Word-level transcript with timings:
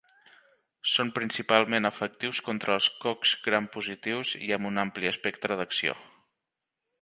Són 0.93 1.09
principalment 1.17 1.87
efectius 1.89 2.39
contra 2.47 2.73
els 2.77 2.87
cocs 3.03 3.35
gram 3.49 3.69
positius 3.77 4.33
i 4.41 4.51
amb 4.59 4.71
un 4.71 4.85
ampli 4.85 5.13
espectre 5.13 5.59
d'acció. 5.61 5.97